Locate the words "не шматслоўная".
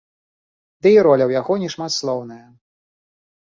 1.65-2.43